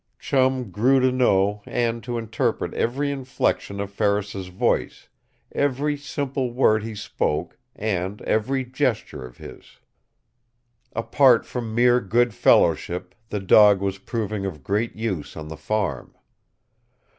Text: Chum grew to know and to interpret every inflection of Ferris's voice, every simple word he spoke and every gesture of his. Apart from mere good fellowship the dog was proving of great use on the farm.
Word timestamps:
Chum 0.17 0.71
grew 0.71 0.99
to 0.99 1.11
know 1.11 1.61
and 1.67 2.03
to 2.05 2.17
interpret 2.17 2.73
every 2.73 3.11
inflection 3.11 3.79
of 3.79 3.91
Ferris's 3.91 4.47
voice, 4.47 5.09
every 5.51 5.95
simple 5.95 6.49
word 6.51 6.81
he 6.83 6.95
spoke 6.95 7.59
and 7.75 8.19
every 8.23 8.65
gesture 8.65 9.23
of 9.23 9.37
his. 9.37 9.77
Apart 10.93 11.45
from 11.45 11.75
mere 11.75 12.01
good 12.01 12.33
fellowship 12.33 13.13
the 13.29 13.39
dog 13.39 13.79
was 13.79 13.99
proving 13.99 14.43
of 14.43 14.63
great 14.63 14.95
use 14.95 15.37
on 15.37 15.49
the 15.49 15.55
farm. 15.57 16.15